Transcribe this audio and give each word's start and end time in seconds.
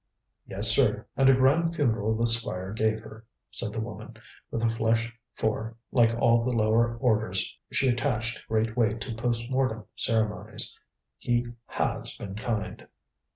"Yes, 0.47 0.69
sir, 0.75 1.05
and 1.15 1.29
a 1.29 1.35
grand 1.35 1.75
funeral 1.75 2.17
the 2.17 2.25
Squire 2.25 2.73
gave 2.73 3.01
her," 3.01 3.23
said 3.51 3.71
the 3.71 3.79
woman, 3.79 4.15
with 4.49 4.63
a 4.63 4.69
flush, 4.71 5.15
for, 5.35 5.77
like 5.91 6.17
all 6.17 6.43
the 6.43 6.49
lower 6.49 6.97
orders, 6.97 7.55
she 7.71 7.87
attached 7.87 8.47
great 8.47 8.75
weight 8.75 8.99
to 9.01 9.13
postmortem 9.13 9.83
ceremonies. 9.95 10.75
"He 11.19 11.53
has 11.67 12.17
been 12.17 12.33
kind." 12.33 12.87